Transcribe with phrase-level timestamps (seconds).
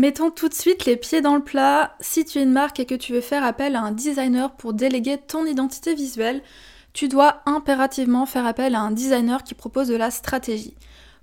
[0.00, 1.94] Mettons tout de suite les pieds dans le plat.
[2.00, 4.72] Si tu es une marque et que tu veux faire appel à un designer pour
[4.72, 6.40] déléguer ton identité visuelle,
[6.94, 10.74] tu dois impérativement faire appel à un designer qui propose de la stratégie.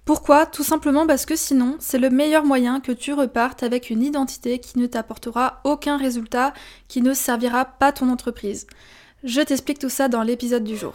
[0.05, 0.45] Pourquoi?
[0.45, 4.59] Tout simplement parce que sinon, c'est le meilleur moyen que tu repartes avec une identité
[4.59, 6.54] qui ne t'apportera aucun résultat,
[6.88, 8.68] qui ne servira pas ton entreprise.
[9.23, 10.94] Je t'explique tout ça dans l'épisode du jour.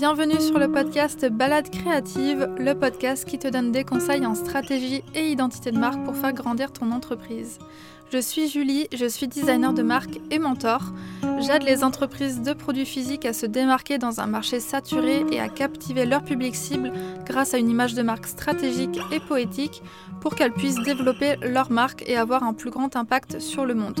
[0.00, 5.04] Bienvenue sur le podcast Balade créative, le podcast qui te donne des conseils en stratégie
[5.14, 7.58] et identité de marque pour faire grandir ton entreprise.
[8.10, 10.80] Je suis Julie, je suis designer de marque et mentor.
[11.40, 15.50] J'aide les entreprises de produits physiques à se démarquer dans un marché saturé et à
[15.50, 16.94] captiver leur public cible
[17.26, 19.82] grâce à une image de marque stratégique et poétique
[20.22, 24.00] pour qu'elles puissent développer leur marque et avoir un plus grand impact sur le monde.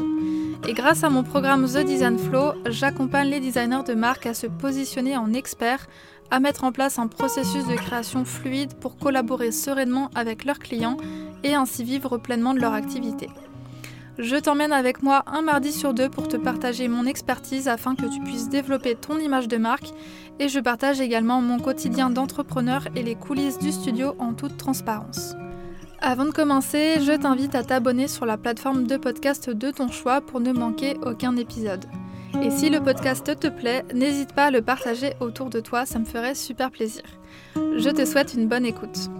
[0.68, 4.46] Et grâce à mon programme The Design Flow, j'accompagne les designers de marque à se
[4.46, 5.88] positionner en experts,
[6.30, 10.98] à mettre en place un processus de création fluide pour collaborer sereinement avec leurs clients
[11.42, 13.28] et ainsi vivre pleinement de leur activité.
[14.18, 18.06] Je t'emmène avec moi un mardi sur deux pour te partager mon expertise afin que
[18.06, 19.92] tu puisses développer ton image de marque
[20.38, 25.34] et je partage également mon quotidien d'entrepreneur et les coulisses du studio en toute transparence.
[26.02, 30.22] Avant de commencer, je t'invite à t'abonner sur la plateforme de podcast de ton choix
[30.22, 31.84] pour ne manquer aucun épisode.
[32.42, 35.98] Et si le podcast te plaît, n'hésite pas à le partager autour de toi, ça
[35.98, 37.02] me ferait super plaisir.
[37.54, 39.10] Je te souhaite une bonne écoute.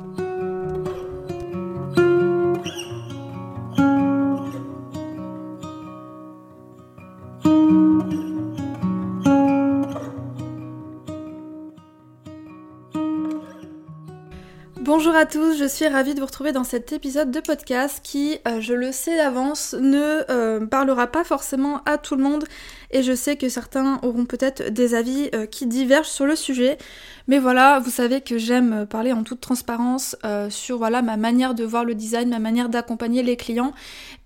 [15.11, 18.39] Bonjour à tous, je suis ravie de vous retrouver dans cet épisode de podcast qui,
[18.47, 22.45] euh, je le sais d'avance, ne euh, parlera pas forcément à tout le monde
[22.93, 26.79] et je sais que certains auront peut-être des avis euh, qui divergent sur le sujet.
[27.27, 30.15] Mais voilà, vous savez que j'aime parler en toute transparence
[30.49, 33.73] sur voilà ma manière de voir le design, ma manière d'accompagner les clients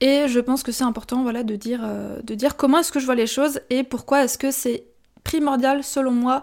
[0.03, 1.81] et je pense que c'est important voilà de dire
[2.23, 4.85] de dire comment est-ce que je vois les choses et pourquoi est-ce que c'est
[5.23, 6.43] primordial selon moi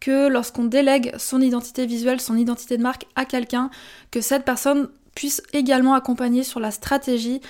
[0.00, 3.70] que lorsqu'on délègue son identité visuelle, son identité de marque à quelqu'un,
[4.10, 7.40] que cette personne puisse également accompagner sur la stratégie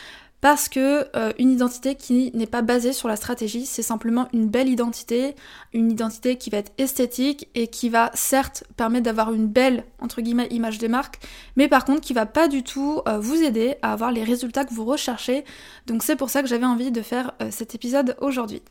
[0.41, 4.49] parce que euh, une identité qui n'est pas basée sur la stratégie, c'est simplement une
[4.49, 5.35] belle identité,
[5.75, 10.23] une identité qui va être esthétique et qui va certes permettre d'avoir une belle entre
[10.23, 11.21] guillemets image de marque,
[11.57, 14.65] mais par contre qui va pas du tout euh, vous aider à avoir les résultats
[14.65, 15.45] que vous recherchez.
[15.87, 18.63] Donc c'est pour ça que j'avais envie de faire euh, cet épisode aujourd'hui.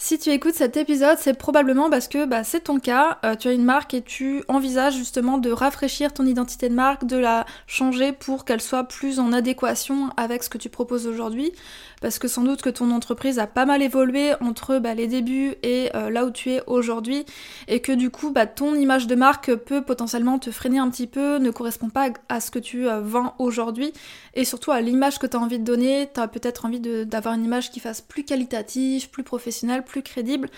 [0.00, 3.48] Si tu écoutes cet épisode, c'est probablement parce que bah, c'est ton cas, euh, tu
[3.48, 7.46] as une marque et tu envisages justement de rafraîchir ton identité de marque, de la
[7.66, 11.52] changer pour qu'elle soit plus en adéquation avec ce que tu proposes aujourd'hui
[12.00, 15.54] parce que sans doute que ton entreprise a pas mal évolué entre bah, les débuts
[15.62, 17.24] et euh, là où tu es aujourd'hui,
[17.66, 21.06] et que du coup, bah, ton image de marque peut potentiellement te freiner un petit
[21.06, 23.92] peu, ne correspond pas à ce que tu euh, vends aujourd'hui,
[24.34, 27.34] et surtout à l'image que tu as envie de donner, tu as peut-être envie d'avoir
[27.34, 30.48] une image qui fasse plus qualitative, plus professionnelle, plus crédible.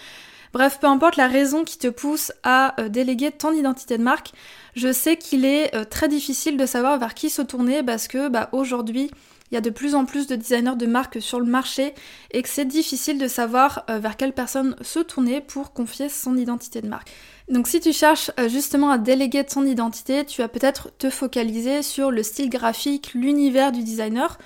[0.52, 4.32] Bref, peu importe la raison qui te pousse à euh, déléguer ton identité de marque,
[4.74, 8.48] je sais qu'il est très difficile de savoir vers qui se tourner parce que bah,
[8.52, 9.10] aujourd'hui,
[9.50, 11.94] il y a de plus en plus de designers de marques sur le marché
[12.30, 16.36] et que c'est difficile de savoir euh, vers quelle personne se tourner pour confier son
[16.36, 17.10] identité de marque.
[17.48, 21.82] Donc si tu cherches euh, justement à déléguer ton identité, tu vas peut-être te focaliser
[21.82, 24.38] sur le style graphique, l'univers du designer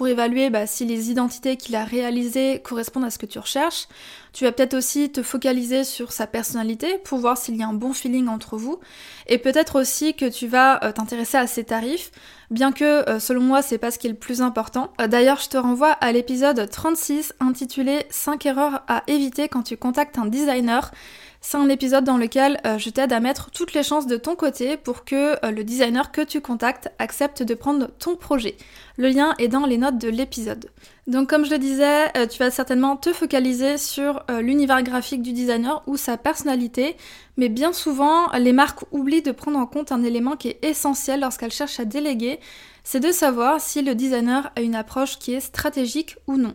[0.00, 3.86] pour évaluer bah, si les identités qu'il a réalisées correspondent à ce que tu recherches.
[4.32, 7.74] Tu vas peut-être aussi te focaliser sur sa personnalité pour voir s'il y a un
[7.74, 8.80] bon feeling entre vous.
[9.26, 12.12] Et peut-être aussi que tu vas euh, t'intéresser à ses tarifs,
[12.50, 14.90] bien que euh, selon moi c'est pas ce qui est le plus important.
[15.02, 19.76] Euh, d'ailleurs je te renvoie à l'épisode 36 intitulé 5 erreurs à éviter quand tu
[19.76, 20.92] contactes un designer.
[21.42, 24.36] C'est un épisode dans lequel euh, je t'aide à mettre toutes les chances de ton
[24.36, 28.58] côté pour que euh, le designer que tu contactes accepte de prendre ton projet.
[28.98, 30.66] Le lien est dans les notes de l'épisode.
[31.06, 35.32] Donc comme je le disais, euh, tu vas certainement te focaliser sur l'univers graphique du
[35.32, 36.96] designer ou sa personnalité,
[37.38, 41.20] mais bien souvent les marques oublient de prendre en compte un élément qui est essentiel
[41.20, 42.38] lorsqu'elles cherchent à déléguer,
[42.84, 46.54] c'est de savoir si le designer a une approche qui est stratégique ou non.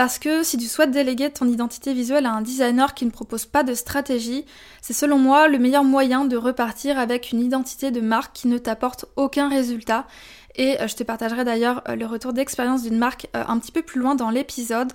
[0.00, 3.44] Parce que si tu souhaites déléguer ton identité visuelle à un designer qui ne propose
[3.44, 4.46] pas de stratégie,
[4.80, 8.56] c'est selon moi le meilleur moyen de repartir avec une identité de marque qui ne
[8.56, 10.06] t'apporte aucun résultat.
[10.54, 13.72] Et euh, je te partagerai d'ailleurs euh, le retour d'expérience d'une marque euh, un petit
[13.72, 14.90] peu plus loin dans l'épisode.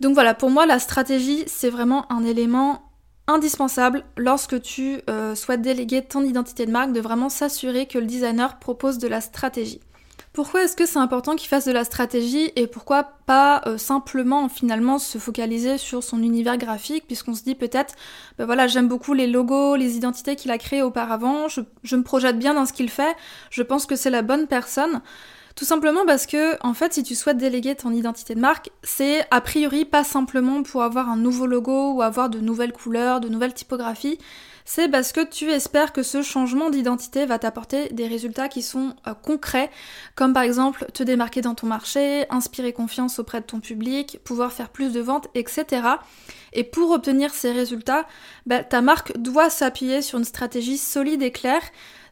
[0.00, 2.82] Donc voilà, pour moi la stratégie c'est vraiment un élément
[3.28, 5.00] indispensable lorsque tu
[5.36, 9.22] souhaites déléguer ton identité de marque, de vraiment s'assurer que le designer propose de la
[9.22, 9.80] stratégie.
[10.32, 14.48] Pourquoi est-ce que c'est important qu'il fasse de la stratégie et pourquoi pas euh, simplement
[14.48, 17.94] finalement se focaliser sur son univers graphique puisqu'on se dit peut-être,
[18.38, 22.04] ben voilà, j'aime beaucoup les logos, les identités qu'il a créées auparavant, je, je me
[22.04, 23.16] projette bien dans ce qu'il fait,
[23.50, 25.02] je pense que c'est la bonne personne.
[25.56, 29.26] Tout simplement parce que, en fait, si tu souhaites déléguer ton identité de marque, c'est
[29.32, 33.28] a priori pas simplement pour avoir un nouveau logo ou avoir de nouvelles couleurs, de
[33.28, 34.18] nouvelles typographies,
[34.72, 38.94] c'est parce que tu espères que ce changement d'identité va t'apporter des résultats qui sont
[39.08, 39.68] euh, concrets,
[40.14, 44.52] comme par exemple te démarquer dans ton marché, inspirer confiance auprès de ton public, pouvoir
[44.52, 45.82] faire plus de ventes, etc.
[46.52, 48.06] Et pour obtenir ces résultats,
[48.46, 51.62] bah, ta marque doit s'appuyer sur une stratégie solide et claire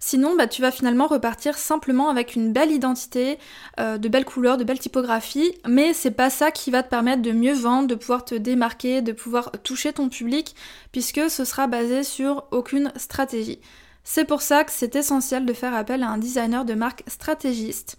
[0.01, 3.39] Sinon, bah, tu vas finalement repartir simplement avec une belle identité,
[3.81, 7.23] euh, de belles couleurs, de belles typographies, mais c'est pas ça qui va te permettre
[7.23, 10.55] de mieux vendre, de pouvoir te démarquer, de pouvoir toucher ton public,
[10.93, 13.61] puisque ce sera basé sur aucune stratégie.
[14.05, 17.99] C'est pour ça que c'est essentiel de faire appel à un designer de marque stratégiste.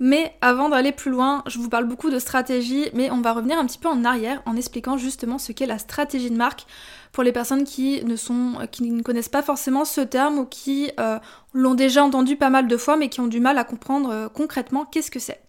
[0.00, 3.58] Mais avant d'aller plus loin, je vous parle beaucoup de stratégie, mais on va revenir
[3.58, 6.66] un petit peu en arrière en expliquant justement ce qu'est la stratégie de marque
[7.10, 10.92] pour les personnes qui ne sont, qui ne connaissent pas forcément ce terme ou qui
[11.00, 11.18] euh,
[11.52, 14.28] l'ont déjà entendu pas mal de fois, mais qui ont du mal à comprendre euh,
[14.28, 15.40] concrètement qu'est-ce que c'est.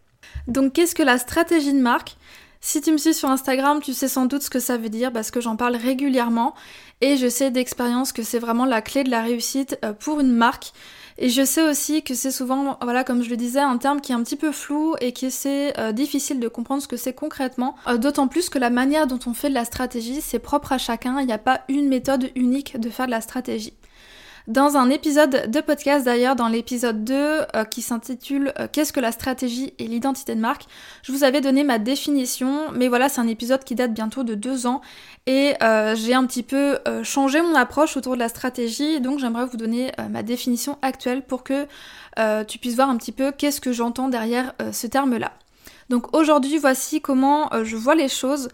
[0.47, 2.17] Donc, qu'est-ce que la stratégie de marque?
[2.61, 5.13] Si tu me suis sur Instagram, tu sais sans doute ce que ça veut dire
[5.13, 6.53] parce que j'en parle régulièrement
[7.01, 10.31] et je sais d'expérience que c'est vraiment la clé de la réussite euh, pour une
[10.31, 10.73] marque.
[11.21, 14.13] Et je sais aussi que c'est souvent, voilà, comme je le disais, un terme qui
[14.13, 17.13] est un petit peu flou et qui c'est euh, difficile de comprendre ce que c'est
[17.13, 17.75] concrètement.
[17.87, 20.77] Euh, d'autant plus que la manière dont on fait de la stratégie, c'est propre à
[20.77, 21.19] chacun.
[21.19, 23.73] Il n'y a pas une méthode unique de faire de la stratégie.
[24.49, 28.99] Dans un épisode de podcast d'ailleurs, dans l'épisode 2 euh, qui s'intitule euh, Qu'est-ce que
[28.99, 30.63] la stratégie et l'identité de marque,
[31.03, 34.33] je vous avais donné ma définition, mais voilà, c'est un épisode qui date bientôt de
[34.33, 34.81] deux ans
[35.27, 39.45] et euh, j'ai un petit peu changé mon approche autour de la stratégie, donc j'aimerais
[39.45, 41.67] vous donner ma définition actuelle pour que
[42.47, 45.31] tu puisses voir un petit peu qu'est-ce que j'entends derrière ce terme-là.
[45.89, 48.49] Donc aujourd'hui, voici comment je vois les choses.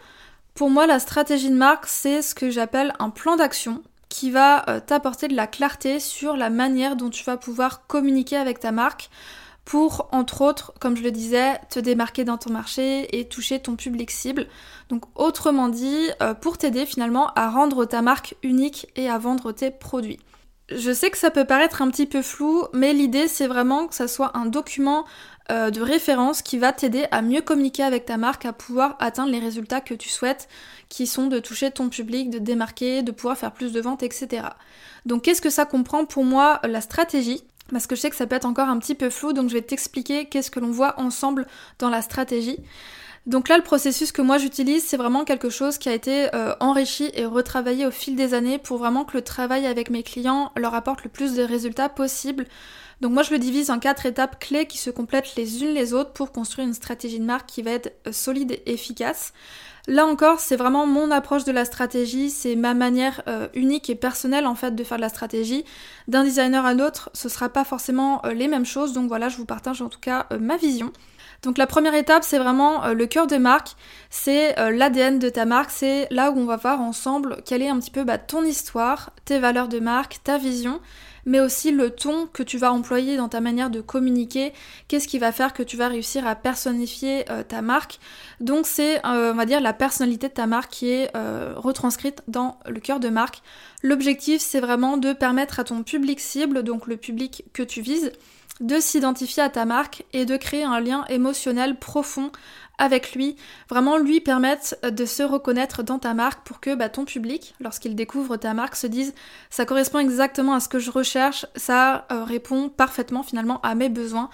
[0.55, 3.81] Pour moi, la stratégie de marque, c'est ce que j'appelle un plan d'action
[4.15, 8.37] qui va euh, t'apporter de la clarté sur la manière dont tu vas pouvoir communiquer
[8.37, 9.09] avec ta marque
[9.65, 13.75] pour, entre autres, comme je le disais, te démarquer dans ton marché et toucher ton
[13.75, 14.47] public cible.
[14.87, 19.51] Donc autrement dit, euh, pour t'aider finalement à rendre ta marque unique et à vendre
[19.51, 20.19] tes produits.
[20.69, 23.95] Je sais que ça peut paraître un petit peu flou, mais l'idée c'est vraiment que
[23.95, 25.05] ça soit un document
[25.51, 29.31] euh, de référence qui va t'aider à mieux communiquer avec ta marque, à pouvoir atteindre
[29.31, 30.47] les résultats que tu souhaites,
[30.89, 34.47] qui sont de toucher ton public, de démarquer, de pouvoir faire plus de ventes, etc.
[35.05, 37.43] Donc qu'est-ce que ça comprend pour moi la stratégie?
[37.71, 39.55] Parce que je sais que ça peut être encore un petit peu flou, donc je
[39.55, 41.47] vais t'expliquer qu'est-ce que l'on voit ensemble
[41.79, 42.59] dans la stratégie.
[43.25, 46.53] Donc là, le processus que moi j'utilise, c'est vraiment quelque chose qui a été euh,
[46.59, 50.51] enrichi et retravaillé au fil des années pour vraiment que le travail avec mes clients
[50.55, 52.45] leur apporte le plus de résultats possible.
[53.01, 55.93] Donc moi je le divise en quatre étapes clés qui se complètent les unes les
[55.93, 59.33] autres pour construire une stratégie de marque qui va être euh, solide et efficace.
[59.87, 63.95] Là encore, c'est vraiment mon approche de la stratégie, c'est ma manière euh, unique et
[63.95, 65.65] personnelle en fait de faire la stratégie.
[66.07, 69.45] D'un designer à l'autre, ce sera pas forcément les mêmes choses, donc voilà, je vous
[69.45, 70.91] partage en tout cas ma vision.
[71.45, 73.75] Donc la première étape, c'est vraiment le cœur de marque,
[74.09, 77.79] c'est l'ADN de ta marque, c'est là où on va voir ensemble quelle est un
[77.79, 80.81] petit peu bah, ton histoire, tes valeurs de marque, ta vision,
[81.25, 84.53] mais aussi le ton que tu vas employer dans ta manière de communiquer,
[84.87, 87.99] qu'est-ce qui va faire que tu vas réussir à personnifier euh, ta marque?
[88.39, 92.21] Donc c'est, euh, on va dire, la personnalité de ta marque qui est euh, retranscrite
[92.27, 93.41] dans le cœur de marque.
[93.81, 98.11] L'objectif, c'est vraiment de permettre à ton public cible, donc le public que tu vises,
[98.61, 102.31] de s'identifier à ta marque et de créer un lien émotionnel profond
[102.77, 103.35] avec lui,
[103.69, 107.95] vraiment lui permettre de se reconnaître dans ta marque pour que bah, ton public, lorsqu'il
[107.95, 109.13] découvre ta marque, se dise
[109.49, 113.89] ça correspond exactement à ce que je recherche, ça euh, répond parfaitement finalement à mes
[113.89, 114.29] besoins.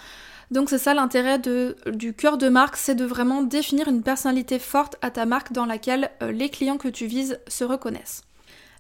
[0.50, 4.98] Donc c'est ça l'intérêt du cœur de marque, c'est de vraiment définir une personnalité forte
[5.01, 8.24] à ta marque dans laquelle euh, les clients que tu vises se reconnaissent.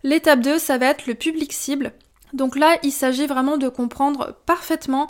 [0.03, 1.93] L'étape 2, ça va être le public cible.
[2.33, 5.07] Donc là, il s'agit vraiment de comprendre parfaitement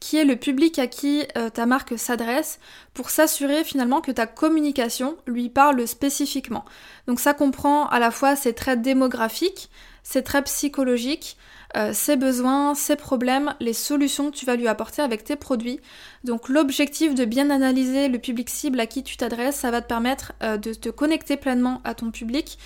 [0.00, 2.58] qui est le public à qui euh, ta marque s'adresse
[2.92, 6.64] pour s'assurer finalement que ta communication lui parle spécifiquement.
[7.06, 9.70] Donc ça comprend à la fois ses traits démographiques,
[10.02, 11.38] ses traits psychologiques,
[11.76, 15.80] euh, ses besoins, ses problèmes, les solutions que tu vas lui apporter avec tes produits.
[16.22, 19.88] Donc l'objectif de bien analyser le public cible à qui tu t'adresses, ça va te
[19.88, 22.58] permettre euh, de te connecter pleinement à ton public,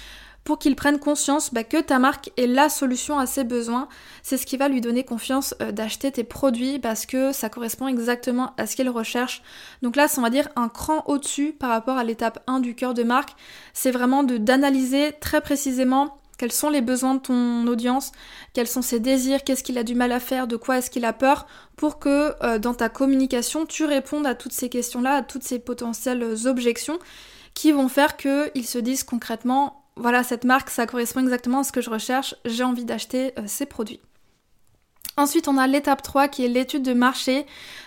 [0.48, 3.86] pour qu'il prenne conscience bah, que ta marque est la solution à ses besoins.
[4.22, 7.86] C'est ce qui va lui donner confiance euh, d'acheter tes produits parce que ça correspond
[7.86, 9.42] exactement à ce qu'il recherche.
[9.82, 12.74] Donc là, c'est on va dire un cran au-dessus par rapport à l'étape 1 du
[12.74, 13.36] cœur de marque.
[13.74, 18.12] C'est vraiment d'analyser très précisément quels sont les besoins de ton audience,
[18.54, 21.04] quels sont ses désirs, qu'est-ce qu'il a du mal à faire, de quoi est-ce qu'il
[21.04, 25.22] a peur, pour que euh, dans ta communication, tu répondes à toutes ces questions-là, à
[25.22, 26.98] toutes ces potentielles objections
[27.52, 31.72] qui vont faire qu'ils se disent concrètement, voilà, cette marque, ça correspond exactement à ce
[31.72, 34.00] que je recherche, j'ai envie d'acheter euh, ces produits.
[35.16, 37.44] Ensuite, on a l'étape 3 qui est l'étude de marché.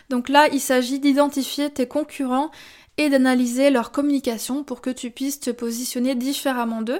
[0.09, 2.51] Donc là, il s'agit d'identifier tes concurrents
[2.97, 6.99] et d'analyser leur communication pour que tu puisses te positionner différemment d'eux.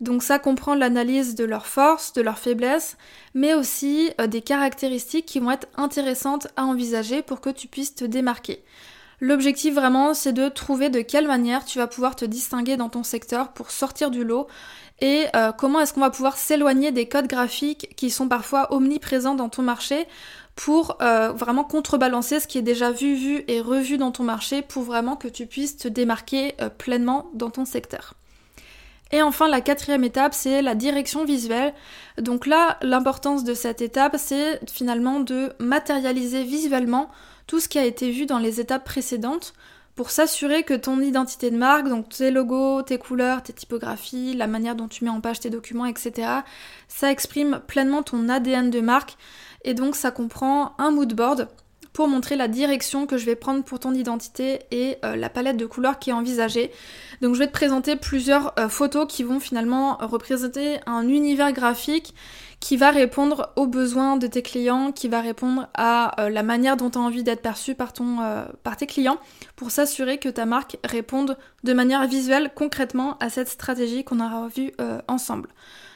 [0.00, 2.96] Donc ça comprend l'analyse de leurs forces, de leurs faiblesses,
[3.34, 7.94] mais aussi euh, des caractéristiques qui vont être intéressantes à envisager pour que tu puisses
[7.94, 8.62] te démarquer.
[9.22, 13.04] L'objectif vraiment, c'est de trouver de quelle manière tu vas pouvoir te distinguer dans ton
[13.04, 14.48] secteur pour sortir du lot
[15.00, 19.36] et euh, comment est-ce qu'on va pouvoir s'éloigner des codes graphiques qui sont parfois omniprésents
[19.36, 20.08] dans ton marché
[20.56, 24.60] pour euh, vraiment contrebalancer ce qui est déjà vu, vu et revu dans ton marché
[24.60, 28.14] pour vraiment que tu puisses te démarquer pleinement dans ton secteur.
[29.12, 31.74] Et enfin, la quatrième étape, c'est la direction visuelle.
[32.18, 37.08] Donc là, l'importance de cette étape, c'est finalement de matérialiser visuellement
[37.46, 39.54] tout ce qui a été vu dans les étapes précédentes
[39.94, 44.46] pour s'assurer que ton identité de marque, donc tes logos, tes couleurs, tes typographies, la
[44.46, 46.28] manière dont tu mets en page tes documents, etc.,
[46.88, 49.16] ça exprime pleinement ton ADN de marque.
[49.64, 51.48] Et donc ça comprend un mood board
[51.92, 55.56] pour montrer la direction que je vais prendre pour ton identité et euh, la palette
[55.56, 56.70] de couleurs qui est envisagée.
[57.20, 62.14] Donc je vais te présenter plusieurs euh, photos qui vont finalement représenter un univers graphique
[62.60, 66.76] qui va répondre aux besoins de tes clients, qui va répondre à euh, la manière
[66.76, 68.18] dont tu as envie d'être perçu par, ton,
[68.62, 69.18] par tes clients,
[69.56, 74.46] pour s'assurer que ta marque réponde de manière visuelle concrètement à cette stratégie qu'on aura
[74.46, 74.72] vue
[75.08, 75.48] ensemble.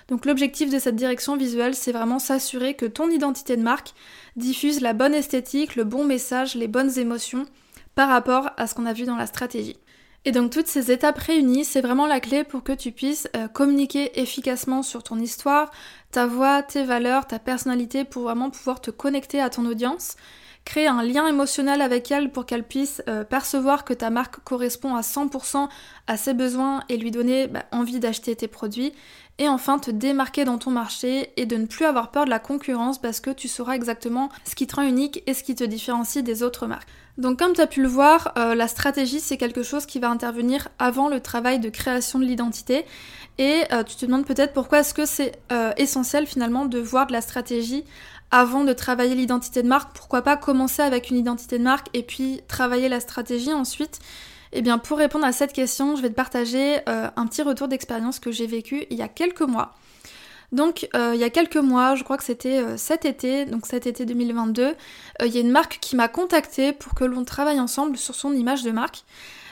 [0.09, 3.93] Donc l'objectif de cette direction visuelle, c'est vraiment s'assurer que ton identité de marque
[4.37, 7.47] diffuse la bonne esthétique, le bon message, les bonnes émotions
[7.95, 9.79] par rapport à ce qu'on a vu dans la stratégie.
[10.25, 13.47] Et donc toutes ces étapes réunies, c'est vraiment la clé pour que tu puisses euh,
[13.47, 15.71] communiquer efficacement sur ton histoire,
[16.11, 20.17] ta voix, tes valeurs, ta personnalité pour vraiment pouvoir te connecter à ton audience,
[20.65, 24.97] créer un lien émotionnel avec elle pour qu'elle puisse euh, percevoir que ta marque correspond
[24.97, 25.69] à 100%
[26.09, 28.93] à ses besoins et lui donner bah, envie d'acheter tes produits
[29.39, 32.39] et enfin te démarquer dans ton marché et de ne plus avoir peur de la
[32.39, 35.65] concurrence parce que tu sauras exactement ce qui te rend unique et ce qui te
[35.65, 36.89] différencie des autres marques.
[37.19, 40.09] Donc comme tu as pu le voir, euh, la stratégie c'est quelque chose qui va
[40.09, 42.85] intervenir avant le travail de création de l'identité.
[43.39, 47.07] Et euh, tu te demandes peut-être pourquoi est-ce que c'est euh, essentiel finalement de voir
[47.07, 47.85] de la stratégie
[48.31, 52.03] avant de travailler l'identité de marque, pourquoi pas commencer avec une identité de marque et
[52.03, 54.01] puis travailler la stratégie ensuite
[54.57, 57.69] eh bien, pour répondre à cette question, je vais te partager euh, un petit retour
[57.69, 59.75] d'expérience que j'ai vécu il y a quelques mois.
[60.51, 63.67] Donc, euh, il y a quelques mois, je crois que c'était euh, cet été, donc
[63.67, 64.75] cet été 2022,
[65.25, 68.33] il y a une marque qui m'a contactée pour que l'on travaille ensemble sur son
[68.33, 69.05] image de marque.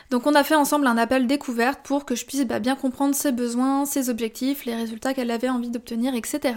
[0.09, 3.15] Donc, on a fait ensemble un appel découverte pour que je puisse bah, bien comprendre
[3.15, 6.55] ses besoins, ses objectifs, les résultats qu'elle avait envie d'obtenir, etc.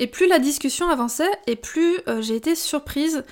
[0.00, 3.22] Et plus la discussion avançait, et plus j'ai été surprise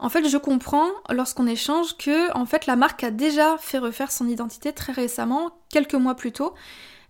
[0.00, 4.12] en fait, je comprends lorsqu'on échange que en fait la marque a déjà fait refaire
[4.12, 6.54] son identité très récemment, quelques mois plus tôt.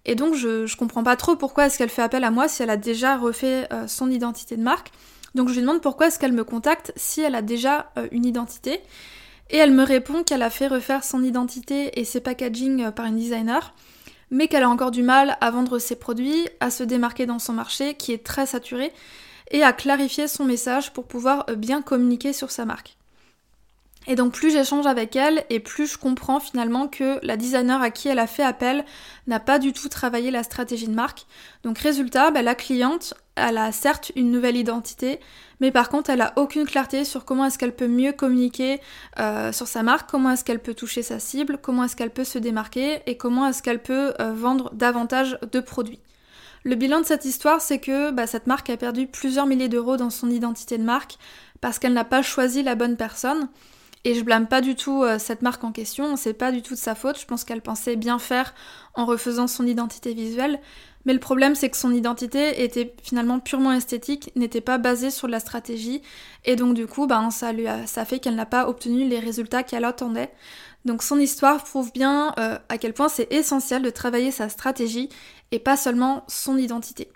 [0.07, 2.71] Et donc je, comprends pas trop pourquoi est-ce qu'elle fait appel à moi si elle
[2.71, 4.91] a déjà refait euh, son identité de marque.
[5.35, 8.25] Donc je lui demande pourquoi est-ce qu'elle me contacte si elle a déjà euh, une
[8.25, 8.81] identité.
[9.51, 13.05] Et elle me répond qu'elle a fait refaire son identité et ses packaging euh, par
[13.05, 13.75] une designer,
[14.31, 17.53] mais qu'elle a encore du mal à vendre ses produits, à se démarquer dans son
[17.53, 18.93] marché qui est très saturé
[19.51, 22.99] et à clarifier son message pour pouvoir euh, bien communiquer sur sa marque.
[24.09, 27.91] Et donc plus j'échange avec elle et plus je comprends finalement que la designer à
[27.91, 28.87] qui elle a fait appel
[29.27, 31.27] n'a pas du tout travaillé la stratégie de marque.
[31.63, 35.21] Donc résultat, bah, la cliente, elle a certes une nouvelle identité,
[35.61, 38.81] mais par contre elle a aucune clarté sur comment est-ce qu'elle peut mieux communiquer
[39.19, 42.25] euh, sur sa marque, comment est-ce qu'elle peut toucher sa cible, comment est-ce qu'elle peut
[42.25, 46.01] se démarquer et comment est-ce qu'elle peut euh, vendre davantage de produits.
[46.65, 49.97] Le bilan de cette histoire, c'est que bah, cette marque a perdu plusieurs milliers d'euros
[49.97, 51.17] dans son identité de marque
[51.61, 53.49] parce qu'elle n'a pas choisi la bonne personne.
[54.05, 56.75] Et je blâme pas du tout euh, cette marque en question, c'est pas du tout
[56.75, 58.55] de sa faute, je pense qu'elle pensait bien faire
[58.95, 60.61] en refaisant son identité visuelle,
[61.05, 65.27] mais le problème c'est que son identité était finalement purement esthétique, n'était pas basée sur
[65.27, 66.01] la stratégie,
[66.45, 69.85] et donc du coup bah, a, ça fait qu'elle n'a pas obtenu les résultats qu'elle
[69.85, 70.31] attendait.
[70.89, 75.11] Donc son histoire prouve bien euh, à quel point c'est essentiel de travailler sa stratégie
[75.53, 77.09] et pas seulement son identité.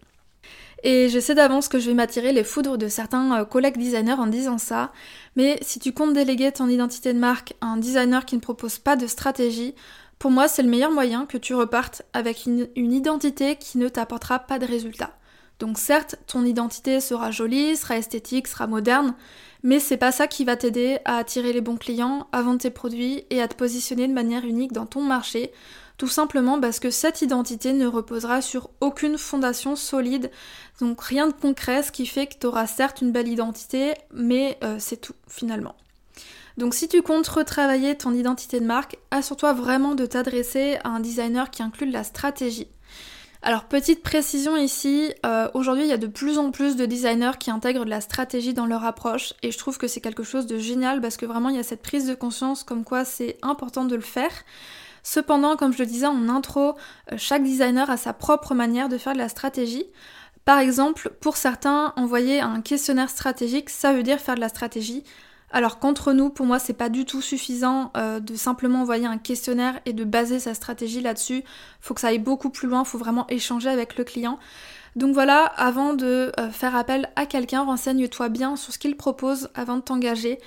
[0.83, 4.13] Et je sais d'avance que je vais m'attirer les foudres de certains euh, collègues designers
[4.13, 4.93] en disant ça,
[5.37, 8.79] mais si tu comptes déléguer ton identité de marque à un designer qui ne propose
[8.79, 9.75] pas de stratégie,
[10.19, 13.89] pour moi c'est le meilleur moyen que tu repartes avec une, une identité qui ne
[13.89, 15.17] t'apportera pas de résultats.
[15.59, 19.15] Donc certes, ton identité sera jolie, sera esthétique, sera moderne,
[19.63, 22.71] mais c'est pas ça qui va t'aider à attirer les bons clients, à vendre tes
[22.71, 25.53] produits et à te positionner de manière unique dans ton marché
[25.99, 30.33] Tout simplement parce que cette identité ne reposera sur aucune fondation solide,
[30.81, 34.59] donc rien de concret, ce qui fait que tu auras certes une belle identité, mais
[34.65, 35.77] euh, c'est tout finalement.
[36.57, 41.01] Donc si tu comptes retravailler ton identité de marque, assure-toi vraiment de t'adresser à un
[41.01, 42.69] designer qui inclut la stratégie.
[43.45, 47.33] Alors petite précision ici, euh, aujourd'hui il y a de plus en plus de designers
[47.41, 50.47] qui intègrent de la stratégie dans leur approche et je trouve que c'est quelque chose
[50.47, 53.39] de génial parce que vraiment il y a cette prise de conscience comme quoi c'est
[53.43, 54.31] important de le faire.
[55.03, 56.77] Cependant, comme je le disais en intro,
[57.11, 59.87] euh, chaque designer a sa propre manière de faire de la stratégie.
[60.45, 65.03] Par exemple, pour certains, envoyer un questionnaire stratégique, ça veut dire faire de la stratégie.
[65.53, 69.19] Alors qu'entre nous, pour moi, c'est pas du tout suffisant euh, de simplement envoyer un
[69.19, 71.45] questionnaire et de baser sa stratégie là-dessus.
[71.81, 74.39] Faut que ça aille beaucoup plus loin, faut vraiment échanger avec le client.
[74.97, 79.51] Donc voilà, avant de euh, faire appel à quelqu'un, renseigne-toi bien sur ce qu'il propose
[79.55, 80.39] avant de t'engager.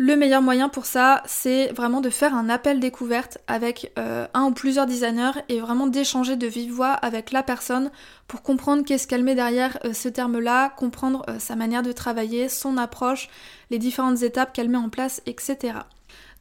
[0.00, 4.44] Le meilleur moyen pour ça, c'est vraiment de faire un appel découverte avec euh, un
[4.44, 7.90] ou plusieurs designers et vraiment d'échanger de vive voix avec la personne
[8.28, 12.48] pour comprendre qu'est-ce qu'elle met derrière euh, ce terme-là, comprendre euh, sa manière de travailler,
[12.48, 13.28] son approche,
[13.70, 15.78] les différentes étapes qu'elle met en place, etc.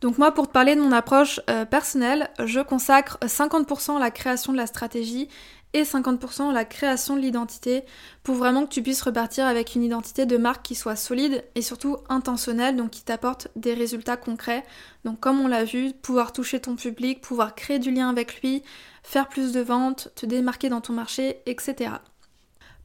[0.02, 4.52] Donc moi, pour te parler de mon approche personnelle, je consacre 50% à la création
[4.54, 5.28] de la stratégie
[5.74, 7.84] et 50% la création de l'identité
[8.24, 11.62] pour vraiment que tu puisses repartir avec une identité de marque qui soit solide et
[11.62, 14.64] surtout intentionnelle, donc qui t'apporte des résultats concrets.
[15.06, 18.64] Donc comme on l'a vu, pouvoir toucher ton public, pouvoir créer du lien avec lui,
[19.04, 21.92] faire plus de ventes, te démarquer dans ton marché, etc.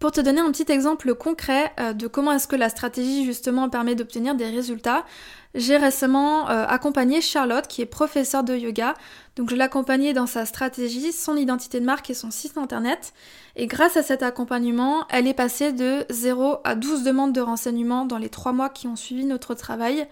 [0.02, 3.68] Pour te donner un petit exemple concret euh, de comment est-ce que la stratégie justement
[3.68, 5.04] permet d'obtenir des résultats,
[5.54, 8.94] j'ai récemment euh, accompagné Charlotte qui est professeure de yoga.
[9.36, 13.12] Donc je l'ai accompagnée dans sa stratégie, son identité de marque et son site internet.
[13.56, 18.06] Et grâce à cet accompagnement, elle est passée de 0 à 12 demandes de renseignements
[18.06, 20.06] dans les 3 mois qui ont suivi notre travail.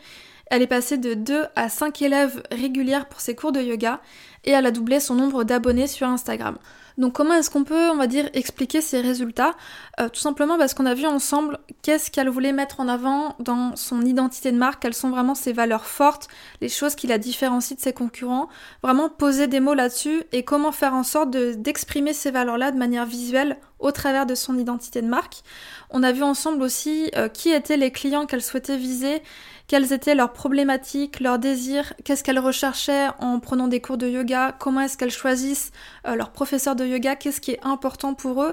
[0.46, 4.00] Elle est passée de 2 à 5 élèves régulières pour ses cours de yoga
[4.44, 6.58] et elle a doublé son nombre d'abonnés sur Instagram.
[6.98, 9.54] Donc comment est-ce qu'on peut, on va dire, expliquer ces résultats?
[10.00, 13.74] Euh, Tout simplement parce qu'on a vu ensemble qu'est-ce qu'elle voulait mettre en avant dans
[13.76, 16.28] son identité de marque, sont vraiment ses valeurs fortes,
[16.60, 18.48] les choses qui la différencient de ses concurrents,
[18.82, 23.06] vraiment poser des mots là-dessus et comment faire en sorte d'exprimer ces valeurs-là de manière
[23.06, 25.42] visuelle au travers de son identité de marque.
[25.90, 29.22] On a vu ensemble aussi euh, qui étaient les clients qu'elle souhaitait viser
[29.70, 34.52] quelles étaient leurs problématiques, leurs désirs, qu'est-ce qu'elles recherchaient en prenant des cours de yoga,
[34.58, 35.70] comment est-ce qu'elles choisissent
[36.08, 38.52] euh, leur professeur de yoga, qu'est-ce qui est important pour eux.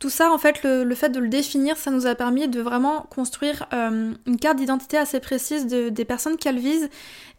[0.00, 3.02] Tout ça, en fait, le, fait de le définir, ça nous a permis de vraiment
[3.10, 6.88] construire euh, une carte d'identité assez précise des personnes qu'elle vise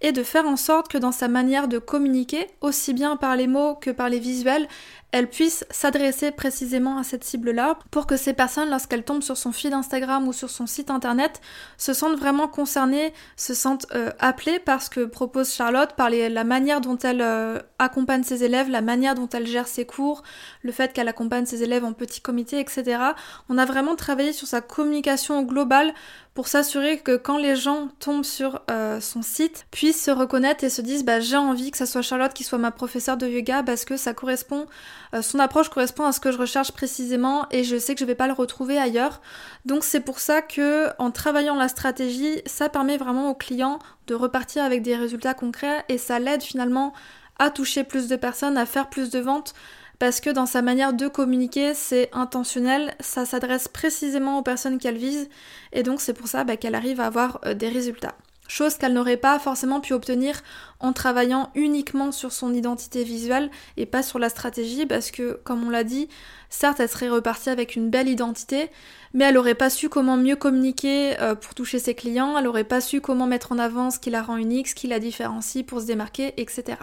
[0.02, 3.48] et de faire en sorte que dans sa manière de communiquer, aussi bien par les
[3.48, 4.68] mots que par les visuels,
[5.12, 9.52] elle puisse s'adresser précisément à cette cible-là pour que ces personnes, lorsqu'elles tombent sur son
[9.52, 11.42] feed Instagram ou sur son site internet,
[11.78, 16.44] se sentent vraiment concernées, se sentent euh, appelées par ce que propose Charlotte, par la
[16.46, 20.24] manière dont elle euh, accompagne ses élèves, la manière dont elle gère ses cours,
[20.62, 22.22] le fait qu'elle accompagne ses élèves en petit
[22.60, 23.02] etc.
[23.50, 25.94] On a vraiment travaillé sur sa communication globale
[26.34, 30.70] pour s'assurer que quand les gens tombent sur euh, son site, puissent se reconnaître et
[30.70, 33.64] se disent bah j'ai envie que ça soit Charlotte qui soit ma professeure de yoga
[33.64, 34.66] parce que ça correspond,
[35.14, 38.06] euh, son approche correspond à ce que je recherche précisément et je sais que je
[38.06, 39.22] vais pas le retrouver ailleurs.
[39.66, 44.16] Donc c'est pour ça que en travaillant la stratégie, ça permet vraiment au client de
[44.16, 46.94] repartir avec des résultats concrets et ça l'aide finalement
[47.40, 49.54] à toucher plus de personnes, à faire plus de ventes
[50.02, 54.98] parce que dans sa manière de communiquer, c'est intentionnel, ça s'adresse précisément aux personnes qu'elle
[54.98, 55.30] vise,
[55.74, 58.16] et donc c'est pour ça bah, qu'elle arrive à avoir euh, des résultats.
[58.48, 60.42] Chose qu'elle n'aurait pas forcément pu obtenir
[60.80, 65.64] en travaillant uniquement sur son identité visuelle et pas sur la stratégie, parce que, comme
[65.68, 66.10] on l'a dit,
[66.50, 68.72] certes, elle serait repartie avec une belle identité,
[69.14, 72.64] mais elle n'aurait pas su comment mieux communiquer euh, pour toucher ses clients, elle n'aurait
[72.64, 75.64] pas su comment mettre en avant ce qui la rend unique, ce qui la différencie
[75.64, 76.78] pour se démarquer, etc.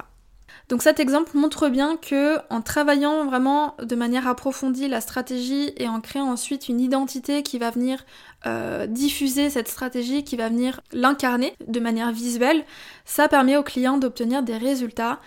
[0.69, 5.89] Donc cet exemple montre bien que en travaillant vraiment de manière approfondie la stratégie et
[5.89, 8.05] en créant ensuite une identité qui va venir
[8.47, 12.65] euh, diffuser cette stratégie, qui va venir l'incarner de manière visuelle,
[13.05, 15.21] ça permet au client d'obtenir des résultats.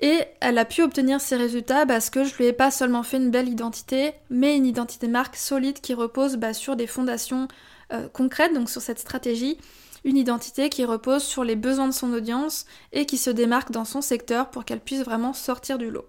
[0.00, 3.16] Et elle a pu obtenir ces résultats parce que je lui ai pas seulement fait
[3.16, 7.48] une belle identité, mais une identité marque solide qui repose bah, sur des fondations
[7.92, 9.58] euh, concrètes, donc sur cette stratégie
[10.04, 13.84] une identité qui repose sur les besoins de son audience et qui se démarque dans
[13.84, 16.06] son secteur pour qu'elle puisse vraiment sortir du lot.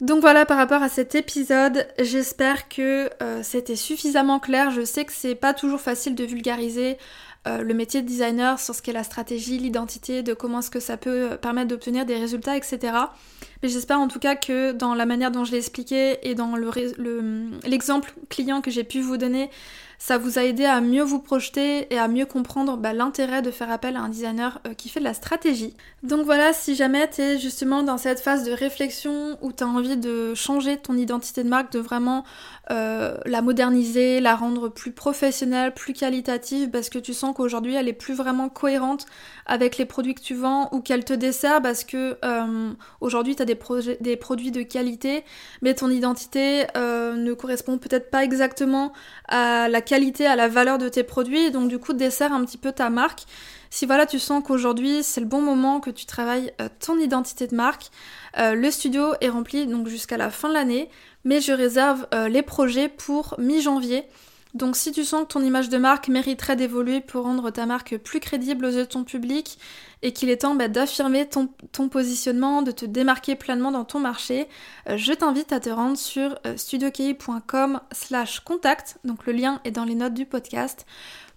[0.00, 4.70] Donc voilà par rapport à cet épisode, j'espère que euh, c'était suffisamment clair.
[4.70, 6.96] Je sais que c'est pas toujours facile de vulgariser
[7.46, 10.80] euh, le métier de designer, sur ce qu'est la stratégie, l'identité, de comment est-ce que
[10.80, 12.78] ça peut permettre d'obtenir des résultats, etc.
[13.62, 16.54] Mais j'espère en tout cas que dans la manière dont je l'ai expliqué et dans
[17.64, 19.50] l'exemple le, client que j'ai pu vous donner,
[20.00, 23.50] ça vous a aidé à mieux vous projeter et à mieux comprendre bah, l'intérêt de
[23.50, 25.76] faire appel à un designer euh, qui fait de la stratégie.
[26.02, 29.68] Donc voilà, si jamais tu es justement dans cette phase de réflexion où tu as
[29.68, 32.24] envie de changer ton identité de marque, de vraiment
[32.70, 37.86] euh, la moderniser, la rendre plus professionnelle, plus qualitative, parce que tu sens qu'aujourd'hui elle
[37.86, 39.04] est plus vraiment cohérente
[39.44, 42.70] avec les produits que tu vends ou qu'elle te dessert parce que euh,
[43.02, 43.58] aujourd'hui tu as des,
[44.00, 45.24] des, produits de qualité,
[45.60, 48.92] mais ton identité ne correspond peut-être pas exactement
[49.28, 52.58] à la qualité, à la valeur de tes produits, donc du coup dessert un petit
[52.58, 53.24] peu ta marque.
[53.70, 57.48] Si voilà, tu sens qu'aujourd'hui c'est le bon moment que tu travailles euh, ton identité
[57.48, 57.90] de marque,
[58.38, 60.90] euh, le studio est rempli donc jusqu'à la fin de l'année,
[61.24, 64.04] mais je réserve euh, les projets pour mi-janvier.
[64.54, 67.96] Donc si tu sens que ton image de marque mériterait d'évoluer pour rendre ta marque
[67.98, 69.58] plus crédible aux yeux de ton public
[70.02, 71.48] et qu'il est temps bah, d'affirmer ton,
[71.88, 74.48] positionnement, de te démarquer pleinement dans ton marché,
[74.88, 79.70] euh, je t'invite à te rendre sur euh, studiokei.com slash contact, donc le lien est
[79.70, 80.84] dans les notes du podcast,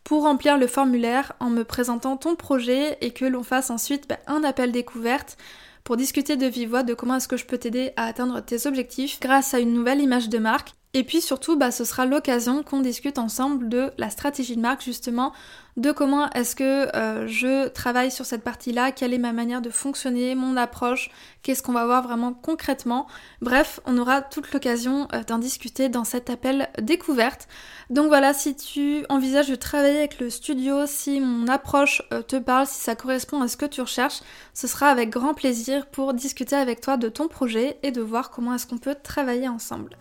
[0.03, 4.17] pour remplir le formulaire en me présentant ton projet et que l'on fasse ensuite bah,
[4.27, 5.37] un appel découverte
[5.83, 8.65] pour discuter de vive voix de comment est-ce que je peux t'aider à atteindre tes
[8.65, 12.61] objectifs grâce à une nouvelle image de marque et puis surtout, bah, ce sera l'occasion
[12.61, 15.33] qu'on discute ensemble de la stratégie de marque, justement,
[15.75, 19.71] de comment est-ce que euh, je travaille sur cette partie-là, quelle est ma manière de
[19.71, 21.09] fonctionner, mon approche,
[21.41, 23.07] qu'est-ce qu'on va voir vraiment concrètement.
[23.41, 27.47] Bref, on aura toute l'occasion euh, d'en discuter dans cet appel découverte.
[27.89, 32.35] Donc voilà, si tu envisages de travailler avec le studio, si mon approche euh, te
[32.35, 34.21] parle, si ça correspond à ce que tu recherches,
[34.53, 38.29] ce sera avec grand plaisir pour discuter avec toi de ton projet et de voir
[38.29, 39.97] comment est-ce qu'on peut travailler ensemble.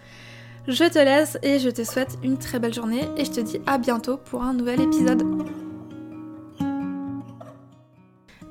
[0.69, 3.61] Je te laisse et je te souhaite une très belle journée et je te dis
[3.67, 5.25] à bientôt pour un nouvel épisode.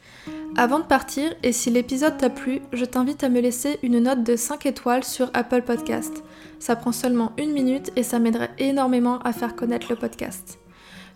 [0.57, 4.23] Avant de partir, et si l'épisode t'a plu, je t'invite à me laisser une note
[4.23, 6.23] de 5 étoiles sur Apple Podcast.
[6.59, 10.59] Ça prend seulement une minute et ça m'aiderait énormément à faire connaître le podcast.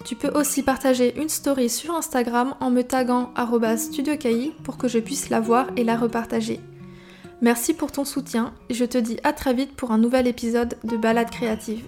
[0.03, 3.31] Tu peux aussi partager une story sur Instagram en me taguant
[3.77, 6.59] studiocahi pour que je puisse la voir et la repartager.
[7.41, 10.77] Merci pour ton soutien et je te dis à très vite pour un nouvel épisode
[10.83, 11.83] de Balade créative.